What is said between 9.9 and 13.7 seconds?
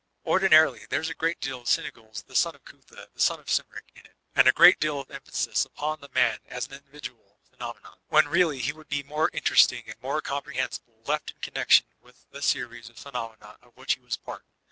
more comprehensible left in connection with the series of phenomena